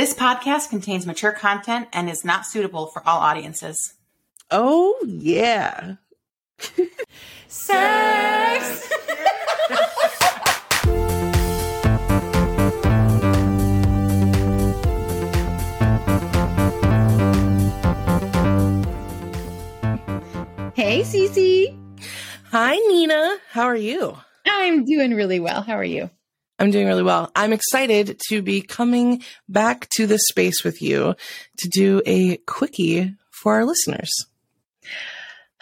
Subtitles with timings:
[0.00, 3.92] This podcast contains mature content and is not suitable for all audiences.
[4.50, 5.96] Oh, yeah.
[7.48, 8.88] Sex!
[20.74, 21.78] Hey, Cece.
[22.50, 23.36] Hi, Nina.
[23.50, 24.16] How are you?
[24.46, 25.60] I'm doing really well.
[25.60, 26.08] How are you?
[26.60, 27.32] I'm doing really well.
[27.34, 31.14] I'm excited to be coming back to this space with you
[31.56, 34.10] to do a quickie for our listeners.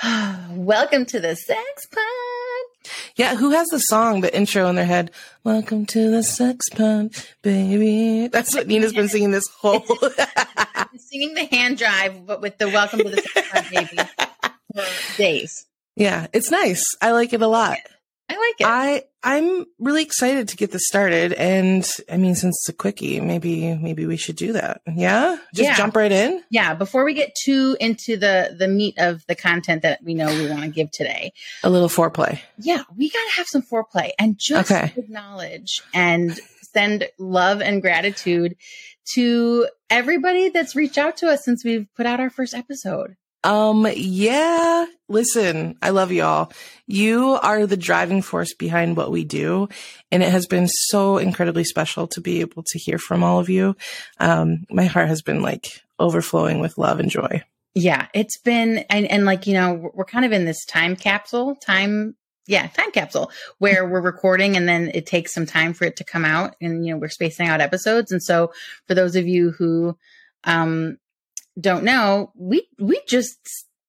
[0.50, 2.92] Welcome to the Sex Pod.
[3.14, 5.12] Yeah, who has the song, the intro in their head?
[5.44, 8.26] Welcome to the Sex Pod, baby.
[8.26, 9.84] That's what Nina's been singing this whole.
[10.98, 13.98] singing the hand drive, but with the Welcome to the Sex Pod, baby,
[14.74, 15.64] for days.
[15.94, 16.84] Yeah, it's nice.
[17.00, 17.78] I like it a lot.
[18.28, 18.66] I like it.
[18.66, 23.20] I I'm really excited to get this started, and I mean, since it's a quickie,
[23.20, 24.80] maybe maybe we should do that.
[24.86, 25.76] Yeah, just Yeah.
[25.76, 26.42] jump right in.
[26.50, 26.74] yeah.
[26.74, 30.48] Before we get too into the the meat of the content that we know we
[30.48, 31.32] want to give today,
[31.64, 32.38] A little foreplay.
[32.58, 34.92] yeah, we gotta have some foreplay and just Okay.
[34.96, 36.38] acknowledge and
[36.72, 38.54] send love and gratitude
[39.14, 43.16] to everybody that's reached out to us since we've put out our first episode.
[43.44, 44.86] Um, yeah.
[45.08, 46.52] Listen, I love y'all.
[46.86, 49.68] You are the driving force behind what we do.
[50.10, 53.48] And it has been so incredibly special to be able to hear from all of
[53.48, 53.76] you.
[54.18, 57.42] Um, my heart has been like overflowing with love and joy.
[57.74, 61.54] Yeah, it's been and, and like you know we're- kind of in this time capsule,
[61.54, 65.96] time yeah, time capsule where we're recording and then it takes some time for it
[65.96, 68.52] to come out and you know we're spacing out episodes and so
[68.86, 69.96] for those of you who
[70.44, 70.96] um
[71.60, 73.36] don't know, we we just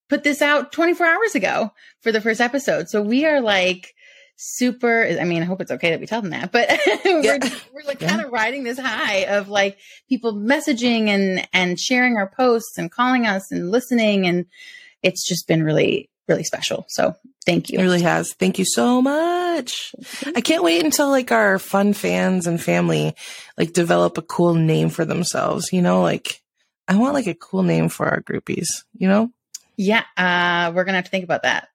[0.10, 2.90] put this out 24 hours ago for the first episode.
[2.90, 3.94] So we are like
[4.38, 6.70] super I mean, I hope it's okay that we tell them that, but
[7.06, 7.38] we're Yeah.
[7.74, 8.10] we're like Yeah.
[8.10, 12.90] kind of riding this high of like people messaging and and sharing our posts and
[12.92, 14.46] calling us and listening and
[15.04, 18.34] it's just been really really special so thank you It really has.
[18.34, 19.94] Thank you so much.
[20.36, 23.16] I can't wait until like our fun fans and family
[23.58, 25.74] like develop a cool name for themselves.
[25.74, 26.42] You know, like
[26.90, 28.68] I want like a cool name for our groupies,
[28.98, 29.32] you know?
[29.78, 31.70] yeah uh we're gonna have to think about that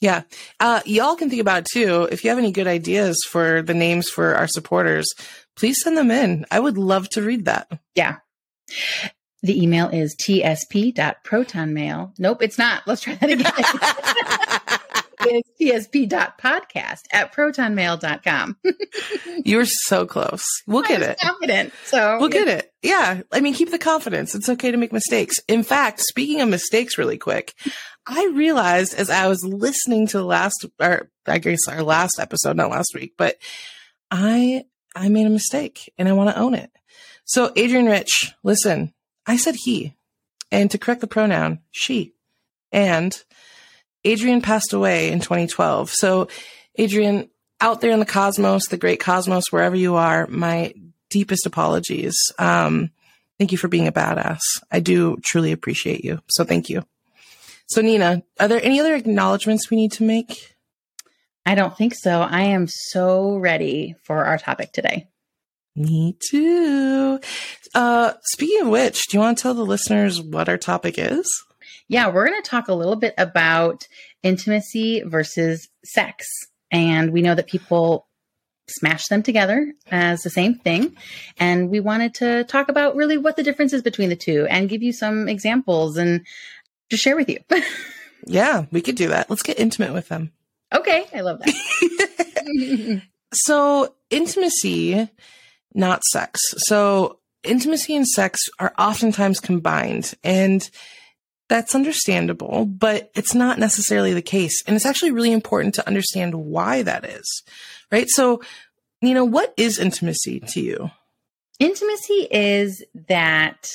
[0.00, 0.22] Yeah.
[0.58, 2.08] Uh, y'all can think about it too.
[2.10, 5.06] If you have any good ideas for the names for our supporters,
[5.54, 6.44] please send them in.
[6.50, 7.68] I would love to read that.
[7.94, 8.16] yeah
[9.44, 13.52] the email is tsp.protonmail nope it's not let's try that again
[15.26, 18.56] it's tsp.podcast at protonmail.com
[19.44, 20.44] You're so close.
[20.66, 21.18] We'll get it.
[21.18, 22.72] confident so We'll get it.
[22.82, 23.22] Yeah.
[23.32, 24.34] I mean, keep the confidence.
[24.34, 25.36] It's okay to make mistakes.
[25.48, 27.54] In fact, speaking of mistakes really quick,
[28.06, 32.56] I realized as I was listening to the last, or I guess our last episode,
[32.56, 33.36] not last week, but
[34.10, 36.70] I, I made a mistake and I want to own it.
[37.24, 38.92] So Adrienne Rich, listen,
[39.26, 39.94] I said he
[40.50, 42.14] and to correct the pronoun, she
[42.72, 43.22] and
[44.06, 45.90] Adrienne passed away in 2012.
[45.90, 46.28] So
[46.78, 47.28] Adrienne,
[47.60, 50.74] out there in the cosmos, the great cosmos, wherever you are, my
[51.10, 52.16] deepest apologies.
[52.38, 52.90] Um,
[53.38, 54.40] thank you for being a badass.
[54.70, 56.20] I do truly appreciate you.
[56.28, 56.84] So thank you.
[57.66, 60.52] So Nina, are there any other acknowledgments we need to make?
[61.44, 65.08] i don't think so i am so ready for our topic today
[65.74, 67.18] Me too.
[67.74, 71.26] Uh, speaking of which, do you want to tell the listeners what our topic is?
[71.92, 73.86] Yeah, we're going to talk a little bit about
[74.22, 76.26] intimacy versus sex.
[76.70, 78.08] And we know that people
[78.66, 80.96] smash them together as the same thing.
[81.36, 84.70] And we wanted to talk about really what the difference is between the two and
[84.70, 86.24] give you some examples and
[86.90, 87.38] just share with you.
[88.24, 89.28] Yeah, we could do that.
[89.28, 90.30] Let's get intimate with them.
[90.72, 93.02] okay, I love that.
[93.34, 95.10] So, intimacy,
[95.74, 96.40] not sex.
[96.58, 100.70] So, intimacy and sex are oftentimes combined, and
[101.52, 104.62] that's understandable, but it's not necessarily the case.
[104.66, 107.42] And it's actually really important to understand why that is,
[107.90, 108.08] right?
[108.08, 108.40] So,
[109.02, 110.90] you know, what is intimacy to you?
[111.58, 113.68] Intimacy is that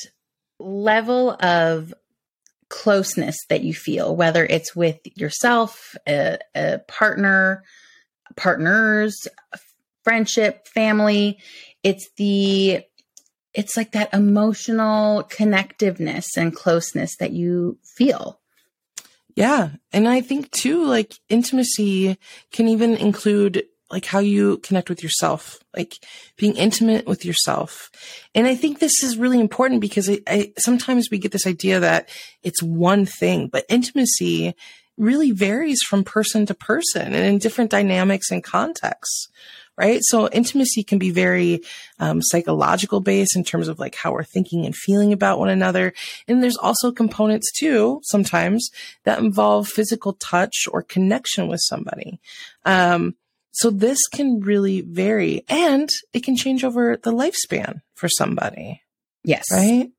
[0.57, 1.93] level of
[2.69, 7.63] closeness that you feel, whether it's with yourself, a, a partner,
[8.35, 9.27] partners,
[10.03, 11.37] friendship, family.
[11.83, 12.81] It's the,
[13.53, 18.39] it's like that emotional connectiveness and closeness that you feel.
[19.35, 19.69] Yeah.
[19.93, 22.17] And I think too, like intimacy
[22.51, 25.93] can even include like how you connect with yourself, like
[26.37, 27.89] being intimate with yourself.
[28.35, 31.79] And I think this is really important because I, I sometimes we get this idea
[31.79, 32.09] that
[32.43, 34.55] it's one thing, but intimacy
[34.97, 39.29] really varies from person to person and in different dynamics and contexts.
[39.77, 39.99] Right?
[40.03, 41.61] So intimacy can be very
[41.99, 45.93] um, psychological based in terms of like how we're thinking and feeling about one another.
[46.27, 48.69] And there's also components too, sometimes
[49.03, 52.19] that involve physical touch or connection with somebody.
[52.65, 53.15] Um,
[53.51, 58.81] so this can really vary and it can change over the lifespan for somebody.
[59.23, 59.45] Yes.
[59.51, 59.89] Right.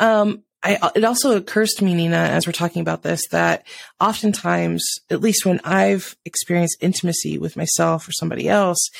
[0.00, 3.66] Um, I, it also occurs to me, Nina, as we're talking about this, that
[4.00, 8.90] oftentimes, at least when I've experienced intimacy with myself or somebody else,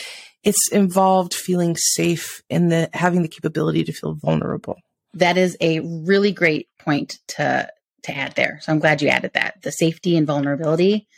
[0.45, 4.77] it's involved feeling safe and the having the capability to feel vulnerable.
[5.15, 7.69] That is a really great point to
[8.05, 8.61] to add there.
[8.63, 9.61] So I'm glad you added that.
[9.63, 11.09] The safety and vulnerability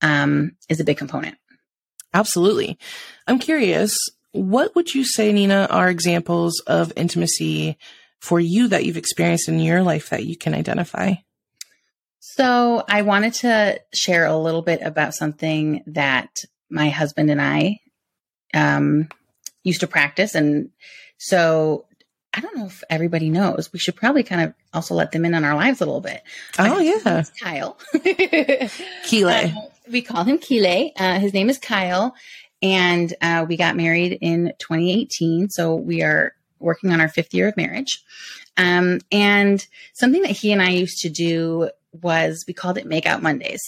[0.00, 1.36] um, is a big component.
[2.14, 2.78] Absolutely.
[3.26, 3.96] I'm curious,
[4.32, 7.76] what would you say, Nina, are examples of intimacy
[8.22, 11.14] for you that you've experienced in your life that you can identify?
[12.20, 16.30] So I wanted to share a little bit about something that
[16.70, 17.80] my husband and I
[18.54, 19.08] um,
[19.64, 20.36] used to practice.
[20.36, 20.70] And
[21.18, 21.86] so
[22.32, 23.72] I don't know if everybody knows.
[23.72, 26.22] We should probably kind of also let them in on our lives a little bit.
[26.60, 27.24] Oh, yeah.
[27.42, 27.76] Kyle.
[29.04, 29.28] Kile.
[29.28, 29.50] Uh,
[29.90, 30.92] we call him Kile.
[30.96, 32.14] Uh, his name is Kyle.
[32.62, 35.50] And uh, we got married in 2018.
[35.50, 38.02] So we are working on our fifth year of marriage.
[38.56, 43.06] Um, and something that he and I used to do was we called it Make
[43.06, 43.62] Out Mondays.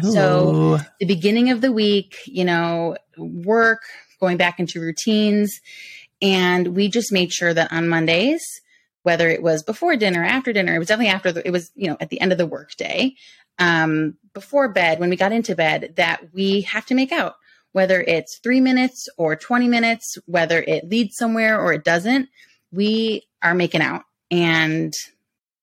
[0.00, 3.82] So the beginning of the week, you know, work,
[4.20, 5.60] going back into routines.
[6.22, 8.42] And we just made sure that on Mondays,
[9.02, 11.88] whether it was before dinner, after dinner, it was definitely after the, it was, you
[11.88, 13.14] know, at the end of the workday,
[13.58, 17.34] um, before bed, when we got into bed, that we have to make out,
[17.72, 22.28] whether it's three minutes or 20 minutes, whether it leads somewhere or it doesn't,
[22.70, 24.02] we are making out.
[24.30, 24.94] And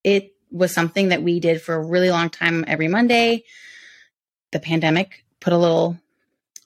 [0.03, 3.43] it was something that we did for a really long time every Monday
[4.51, 5.97] the pandemic put a little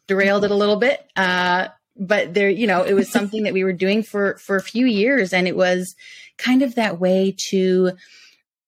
[0.08, 1.06] derailed it a little bit.
[1.16, 4.62] Uh, but there, you know, it was something that we were doing for for a
[4.62, 5.96] few years, and it was
[6.38, 7.92] kind of that way to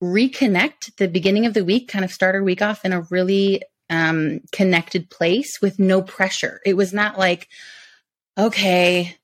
[0.03, 3.61] reconnect the beginning of the week, kind of start our week off in a really
[3.89, 6.61] um, connected place with no pressure.
[6.65, 7.47] It was not like,
[8.37, 9.15] okay,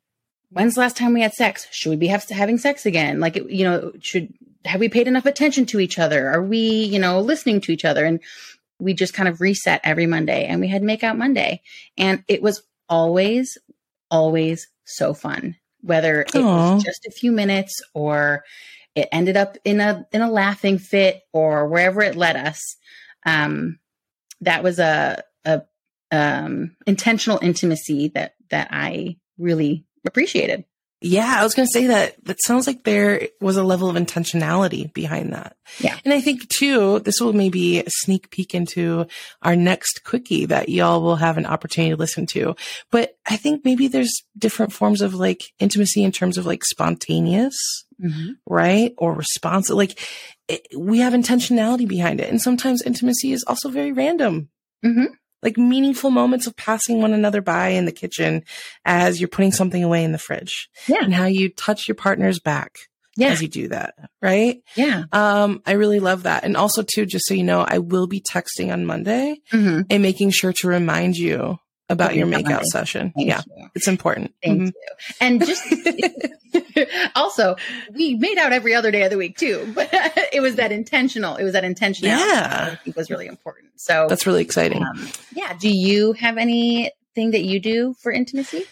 [0.50, 1.68] when's the last time we had sex?
[1.72, 3.20] Should we be have, having sex again?
[3.20, 4.34] Like, it, you know, should
[4.66, 6.30] have we paid enough attention to each other?
[6.30, 8.06] Are we, you know, listening to each other?
[8.06, 8.20] And
[8.80, 11.62] we just kind of reset every Monday and we had Make Out Monday.
[11.98, 13.58] And it was always,
[14.10, 16.76] always so fun, whether it Aww.
[16.76, 18.44] was just a few minutes or
[18.96, 22.76] it ended up in a in a laughing fit or wherever it led us.
[23.26, 23.80] Um,
[24.42, 25.64] that was a a
[26.12, 30.66] um, intentional intimacy that that I really appreciated.
[31.04, 33.96] Yeah, I was going to say that that sounds like there was a level of
[33.96, 35.56] intentionality behind that.
[35.80, 35.98] Yeah.
[36.06, 39.08] And I think too, this will maybe a sneak peek into
[39.42, 42.56] our next quickie that y'all will have an opportunity to listen to.
[42.92, 47.56] But I think maybe there's different forms of like intimacy in terms of like spontaneous,
[48.02, 48.32] Mm-hmm.
[48.48, 48.96] right?
[48.98, 49.76] Or responsive.
[49.76, 50.00] Like
[50.48, 52.32] it, we have intentionality behind it.
[52.32, 54.50] And sometimes intimacy is also very random.
[54.84, 55.14] Mm-hmm.
[55.44, 58.44] Like meaningful moments of passing one another by in the kitchen
[58.86, 61.04] as you're putting something away in the fridge Yeah.
[61.04, 62.78] and how you touch your partner's back
[63.18, 63.30] Yeah.
[63.30, 63.96] as you do that.
[64.22, 64.62] Right.
[64.76, 65.04] Yeah.
[65.12, 66.44] Um, I really love that.
[66.44, 69.82] And also too, just so you know, I will be texting on Monday Mm-hmm.
[69.90, 71.58] and making sure to remind you
[71.92, 73.12] about your makeout session.
[73.16, 73.42] Thank yeah.
[73.58, 73.68] you.
[73.76, 74.34] It's important.
[74.44, 74.66] Thank Mhm.
[74.68, 75.14] you.
[75.20, 75.64] And just
[77.16, 77.56] also,
[77.94, 79.90] we made out every other day of the week too, but
[80.34, 81.36] it was that intentional.
[81.36, 82.48] It was that intentionality Yeah.
[82.48, 83.70] that I think was really important.
[83.80, 84.84] So, That's really exciting.
[84.84, 85.54] um, yeah.
[85.60, 88.64] Do you have anything that you do for intimacy?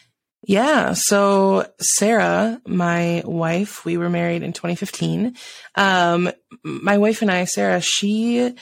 [0.48, 0.94] Yeah.
[0.96, 5.36] So Sarah, my wife, we were married in 2015.
[5.76, 6.32] Um,
[6.64, 8.56] my wife and I, Sarah, she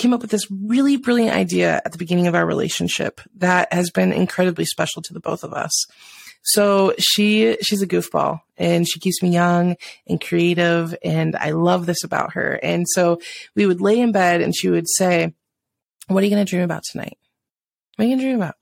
[0.00, 3.90] came up with this really brilliant idea at the beginning of our relationship that has
[3.90, 5.70] been incredibly special to the both of us.
[6.42, 9.76] So she, she's a goofball and she keeps me young
[10.06, 10.96] and creative.
[11.04, 12.58] And I love this about her.
[12.62, 13.20] And so
[13.54, 15.34] we would lay in bed and she would say,
[16.08, 17.18] what are you going to dream about tonight?
[17.96, 18.54] What are you going to dream about?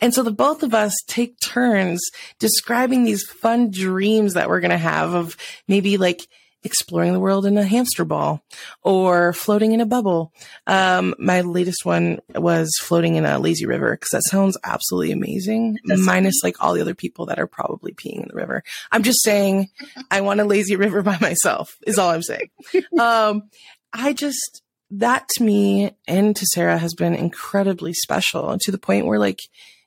[0.00, 2.00] And so the both of us take turns
[2.38, 6.28] describing these fun dreams that we're going to have of maybe like
[6.64, 8.42] exploring the world in a hamster ball
[8.82, 10.32] or floating in a bubble.
[10.66, 15.78] Um, my latest one was floating in a lazy river because that sounds absolutely amazing.
[15.84, 18.62] Minus like all the other people that are probably peeing in the river.
[18.90, 19.68] I'm just saying
[20.10, 22.50] I want a lazy river by myself is all I'm saying.
[22.98, 23.50] um,
[23.92, 29.06] I just, that to me and to Sarah has been incredibly special to the point
[29.06, 29.40] where like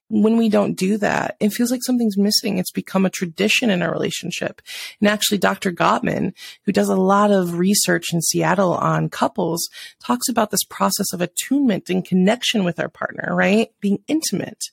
[0.09, 2.57] when we don't do that, it feels like something's missing.
[2.57, 4.61] It's become a tradition in our relationship.
[5.01, 5.71] And actually, Dr.
[5.71, 6.33] Gottman,
[6.65, 9.67] who does a lot of research in Seattle on couples,
[10.03, 13.69] talks about this process of attunement and connection with our partner, right?
[13.81, 14.63] Being intimate.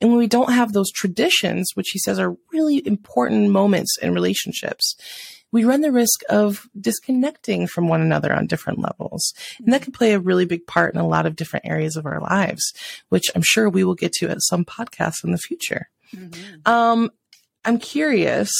[0.00, 4.14] And when we don't have those traditions, which he says are really important moments in
[4.14, 4.96] relationships,
[5.52, 9.34] we run the risk of disconnecting from one another on different levels.
[9.58, 12.06] And that can play a really big part in a lot of different areas of
[12.06, 12.72] our lives,
[13.08, 15.88] which I'm sure we will get to at some podcast in the future.
[16.14, 16.70] Mm-hmm.
[16.70, 17.10] Um,
[17.64, 18.50] I'm curious,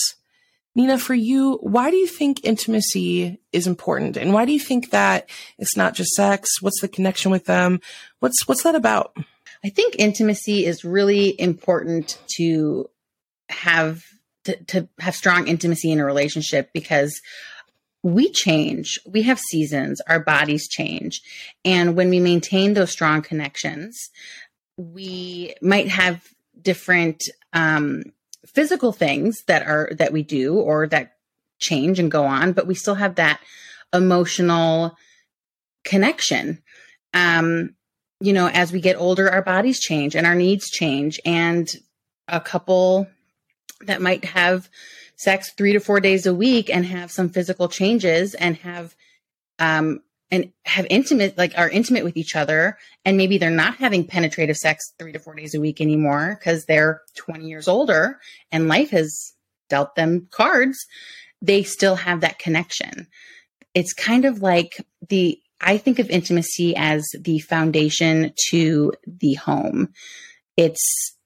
[0.74, 4.16] Nina, for you, why do you think intimacy is important?
[4.16, 5.28] And why do you think that
[5.58, 6.60] it's not just sex?
[6.60, 7.80] What's the connection with them?
[8.20, 9.16] What's, what's that about?
[9.64, 12.88] I think intimacy is really important to
[13.48, 14.02] have
[14.44, 17.20] to, to have strong intimacy in a relationship because
[18.02, 18.98] we change.
[19.06, 20.00] We have seasons.
[20.08, 21.20] Our bodies change.
[21.64, 24.10] And when we maintain those strong connections,
[24.76, 26.26] we might have
[26.60, 28.04] different um,
[28.46, 31.16] physical things that are that we do or that
[31.58, 33.40] change and go on, but we still have that
[33.92, 34.96] emotional
[35.84, 36.62] connection.
[37.12, 37.74] Um,
[38.20, 41.20] you know, as we get older, our bodies change and our needs change.
[41.24, 41.68] And
[42.28, 43.08] a couple
[43.86, 44.68] that might have
[45.16, 48.94] sex three to four days a week and have some physical changes and have
[49.58, 54.06] um and have intimate like are intimate with each other and maybe they're not having
[54.06, 58.18] penetrative sex three to four days a week anymore because they're 20 years older
[58.50, 59.32] and life has
[59.68, 60.78] dealt them cards
[61.42, 63.06] they still have that connection.
[63.74, 69.92] It's kind of like the i think of intimacy as the foundation to the home.
[70.56, 71.16] It's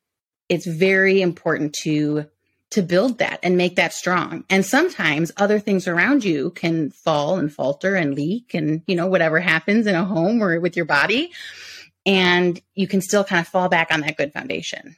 [0.48, 2.26] it's very important to
[2.74, 4.44] to build that and make that strong.
[4.50, 9.06] And sometimes other things around you can fall and falter and leak and, you know,
[9.06, 11.30] whatever happens in a home or with your body.
[12.04, 14.96] And you can still kind of fall back on that good foundation.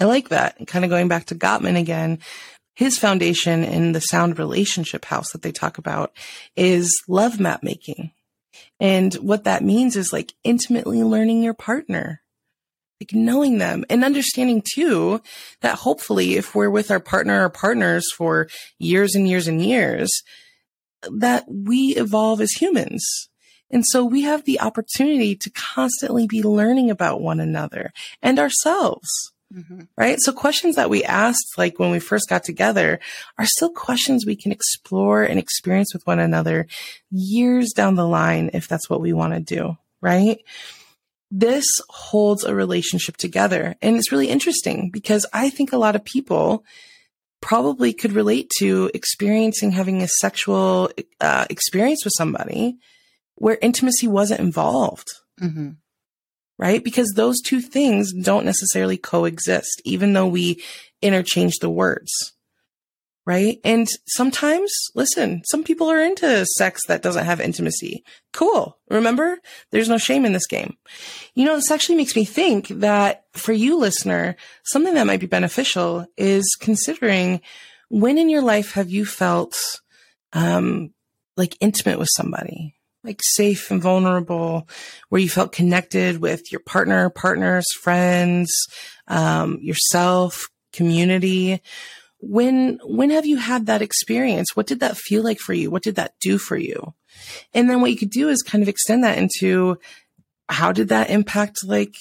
[0.00, 0.56] I like that.
[0.66, 2.20] kind of going back to Gottman again,
[2.74, 6.12] his foundation in the sound relationship house that they talk about
[6.56, 8.12] is love map making.
[8.80, 12.22] And what that means is like intimately learning your partner
[13.00, 15.20] like knowing them and understanding too
[15.60, 20.10] that hopefully if we're with our partner or partners for years and years and years,
[21.10, 23.04] that we evolve as humans.
[23.70, 29.08] And so we have the opportunity to constantly be learning about one another and ourselves.
[29.54, 29.82] Mm-hmm.
[29.96, 30.18] Right.
[30.20, 33.00] So questions that we asked, like when we first got together
[33.38, 36.66] are still questions we can explore and experience with one another
[37.10, 39.78] years down the line if that's what we want to do.
[40.02, 40.40] Right
[41.30, 43.76] this holds a relationship together.
[43.82, 46.64] And it's really interesting because I think a lot of people
[47.40, 52.76] probably could relate to experiencing having a sexual uh, experience with somebody
[53.36, 55.08] where intimacy wasn't involved.
[55.40, 55.70] Mm-hmm.
[56.58, 56.82] Right?
[56.82, 60.60] Because those two things don't necessarily coexist, even though we
[61.00, 62.10] interchange the words
[63.28, 63.60] right?
[63.62, 68.02] And sometimes, listen, some people are into sex that doesn't have intimacy.
[68.32, 68.78] Cool.
[68.88, 69.36] Remember,
[69.70, 70.78] there's no shame in this game.
[71.34, 75.26] You know, this actually makes me think that for you, listener, something that might be
[75.26, 77.42] beneficial is considering
[77.90, 79.82] when in your life have you felt,
[80.32, 80.94] um,
[81.36, 82.76] like intimate with somebody?
[83.04, 84.70] Like safe and vulnerable,
[85.10, 88.50] where you felt connected with your partner, partners, friends,
[89.06, 91.60] um, yourself, community
[92.20, 94.56] when when have you had that experience?
[94.56, 95.70] What did that feel like for you?
[95.70, 96.94] What did that do for you?
[97.54, 99.78] And then what you could do is kind of extend that into
[100.48, 101.94] how did that impact like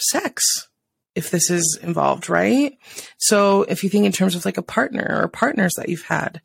[0.00, 0.68] sex
[1.14, 2.76] if this is involved right?
[3.18, 6.40] So if you think in terms of like a partner or partners that you've had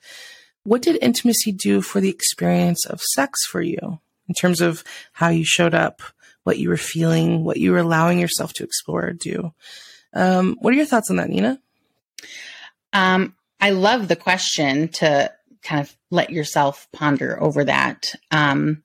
[0.63, 4.00] what did intimacy do for the experience of sex for you?
[4.27, 4.83] In terms of
[5.13, 6.01] how you showed up
[6.43, 9.53] what you were feeling what you were allowing yourself to explore or do.
[10.13, 11.59] Um, what are your thoughts on that nina
[12.93, 15.31] um, I love the question to
[15.62, 18.05] kind of let yourself ponder over that.
[18.31, 18.84] Um,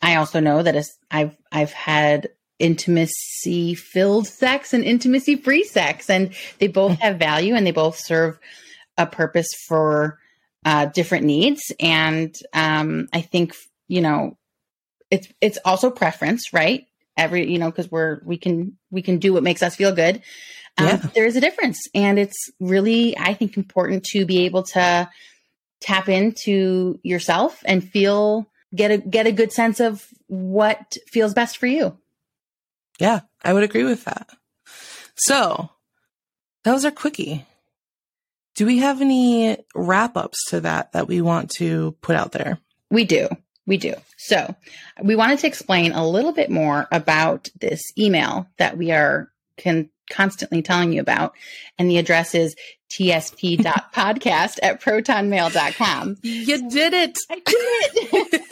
[0.00, 6.08] I also know that as I've I've had intimacy filled sex and intimacy free sex,
[6.08, 7.00] and they both mm.
[7.00, 8.38] have value and they both serve
[8.96, 10.18] a purpose for
[10.64, 11.72] uh, different needs.
[11.80, 13.54] And um, I think
[13.88, 14.36] you know
[15.10, 16.86] it's it's also preference, right?
[17.16, 20.22] Every you know because we're we can we can do what makes us feel good.
[20.76, 20.96] Um, yeah.
[21.14, 21.78] There is a difference.
[21.94, 25.08] And it's really, I think, important to be able to
[25.80, 31.58] tap into yourself and feel, get a, get a good sense of what feels best
[31.58, 31.96] for you.
[32.98, 34.30] Yeah, I would agree with that.
[35.16, 35.70] So
[36.64, 37.46] that was our quickie.
[38.54, 42.58] Do we have any wrap ups to that that we want to put out there?
[42.90, 43.28] We do.
[43.66, 43.94] We do.
[44.16, 44.54] So
[45.02, 49.90] we wanted to explain a little bit more about this email that we are can
[50.10, 51.34] constantly telling you about.
[51.78, 52.54] And the address is
[52.90, 56.16] tsp.podcast at protonmail.com.
[56.22, 57.18] You did it.
[57.30, 58.42] I did it.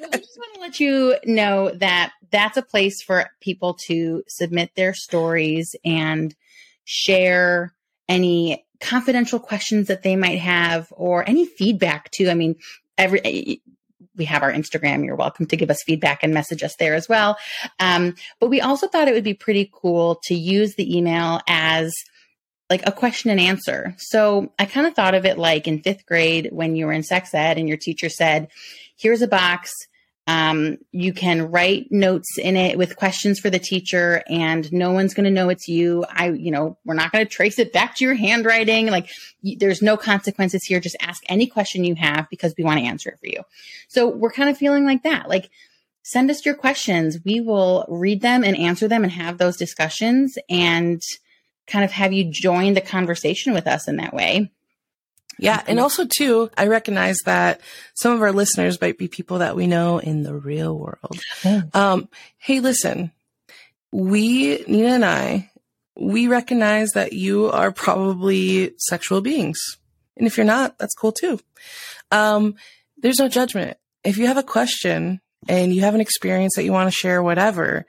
[0.12, 4.70] I just want to let you know that that's a place for people to submit
[4.74, 6.34] their stories and
[6.84, 7.74] share
[8.08, 12.28] any confidential questions that they might have or any feedback too.
[12.28, 12.56] I mean,
[12.98, 13.62] every
[14.16, 15.04] we have our Instagram.
[15.04, 17.36] You're welcome to give us feedback and message us there as well.
[17.80, 21.92] Um, but we also thought it would be pretty cool to use the email as
[22.68, 23.94] like a question and answer.
[23.98, 27.02] So I kind of thought of it like in fifth grade when you were in
[27.02, 28.48] sex ed and your teacher said,
[28.96, 29.70] here's a box.
[30.28, 35.14] Um, you can write notes in it with questions for the teacher and no one's
[35.14, 36.04] going to know it's you.
[36.08, 38.86] I, you know, we're not going to trace it back to your handwriting.
[38.86, 39.10] Like
[39.42, 40.78] y- there's no consequences here.
[40.78, 43.42] Just ask any question you have because we want to answer it for you.
[43.88, 45.28] So we're kind of feeling like that.
[45.28, 45.50] Like
[46.04, 47.18] send us your questions.
[47.24, 51.02] We will read them and answer them and have those discussions and
[51.66, 54.52] kind of have you join the conversation with us in that way.
[55.42, 55.60] Yeah.
[55.66, 57.60] And also too, I recognize that
[57.94, 61.20] some of our listeners might be people that we know in the real world.
[61.74, 62.08] Um,
[62.38, 63.10] hey, listen,
[63.90, 65.50] we, Nina and I,
[65.96, 69.58] we recognize that you are probably sexual beings.
[70.16, 71.40] And if you're not, that's cool too.
[72.12, 72.54] Um,
[72.98, 73.78] there's no judgment.
[74.04, 77.20] If you have a question and you have an experience that you want to share,
[77.20, 77.84] whatever,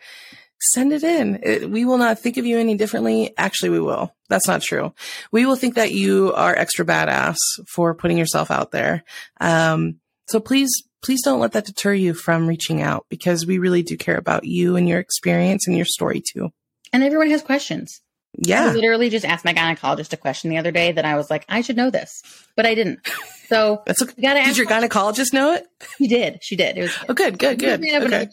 [0.64, 1.40] send it in.
[1.44, 3.34] It, we will not think of you any differently.
[3.38, 4.14] Actually, we will.
[4.30, 4.94] That's not true.
[5.32, 9.04] We will think that you are extra badass for putting yourself out there.
[9.40, 10.72] Um, so please,
[11.04, 14.46] please don't let that deter you from reaching out because we really do care about
[14.46, 16.52] you and your experience and your story too.
[16.92, 18.02] And everyone has questions.
[18.36, 18.70] Yeah.
[18.70, 21.46] I literally just asked my gynecologist a question the other day that I was like,
[21.50, 22.24] I should know this,
[22.56, 23.08] but I didn't.
[23.48, 24.14] So That's okay.
[24.18, 25.68] you gotta Did ask your gynecologist know it?
[25.98, 26.40] She did.
[26.44, 26.78] She did.
[26.78, 27.84] It was Oh, good, good, good.
[27.84, 28.30] Okay.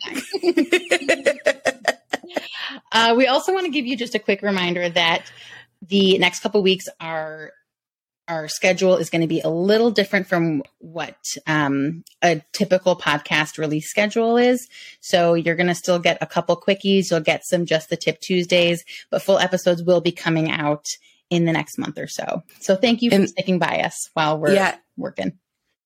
[2.93, 5.31] Uh, we also want to give you just a quick reminder that
[5.83, 7.53] the next couple weeks are
[8.29, 11.17] our schedule is going to be a little different from what
[11.49, 14.69] um, a typical podcast release schedule is.
[15.01, 17.11] So you're going to still get a couple quickies.
[17.11, 20.85] You'll get some just the tip Tuesdays, but full episodes will be coming out
[21.29, 22.43] in the next month or so.
[22.61, 24.77] So thank you for And- sticking by us while we're Yeah.
[24.97, 25.33] working.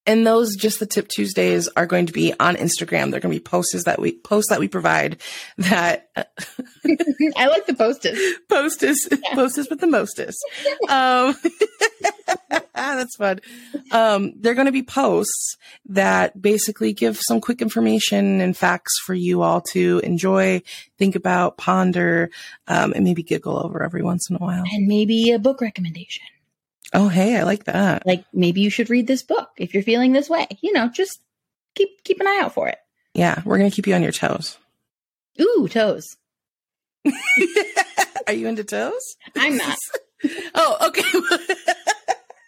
[0.07, 3.11] And those just the tip Tuesdays are going to be on Instagram.
[3.11, 5.21] They're going to be posts that we posts that we provide
[5.59, 6.09] that
[7.37, 8.19] I like the posters.
[8.49, 10.39] posters posters with the mostest.
[10.89, 11.35] Um,
[12.75, 13.41] that's fun.
[13.91, 19.15] Um, they're going to be posts that basically give some quick information and facts for
[19.15, 20.63] you all to enjoy,
[20.99, 22.31] think about, ponder,
[22.69, 24.65] um, and maybe giggle over every once in a while.
[24.73, 26.25] And maybe a book recommendation.
[26.95, 28.07] Oh, hey, I like that.
[28.07, 30.47] like maybe you should read this book if you're feeling this way.
[30.63, 31.21] You know, just
[31.75, 32.79] keep keep an eye out for it.
[33.15, 34.59] Yeah, we're going to keep you on your toes.
[35.41, 36.17] Ooh, toes.
[38.27, 39.17] Are you into toes?
[39.37, 39.77] I'm not,
[40.55, 41.03] Oh, okay.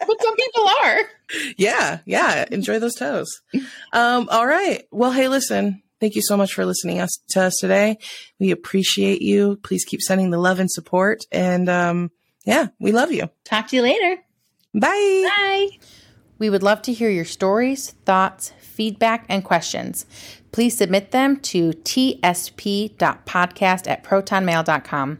[0.07, 0.99] but some people are.
[1.59, 2.45] yeah, yeah.
[2.51, 3.41] Enjoy those toes.
[3.93, 4.85] Um, all right.
[4.91, 5.83] Well, hey, listen.
[6.01, 7.99] Thank you so much for listening us to us today.
[8.39, 9.57] We appreciate you.
[9.63, 11.21] Please keep sending the love and support.
[11.33, 12.11] And um,
[12.45, 13.29] yeah, we love you.
[13.45, 14.19] Talk to you later.
[14.77, 15.31] Bye.
[15.37, 15.69] Bye.
[16.39, 20.05] We would love to hear your stories, thoughts, feedback, and questions.
[20.53, 22.91] Please submit them to tsp.podcast
[23.89, 25.19] at protonmail.com.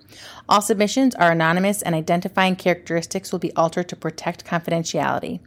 [0.49, 5.41] All submissions are anonymous and identifying characteristics will be altered to protect confidentiality.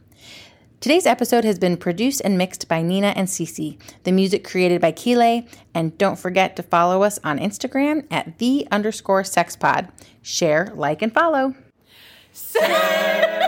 [0.80, 3.78] Today's episode has been produced and mixed by Nina and Cece.
[4.04, 5.46] The music created by Kile.
[5.74, 9.90] And don't forget to follow us on Instagram at the underscore sexpod.
[10.22, 11.54] Share, like, and follow.
[12.32, 13.46] Say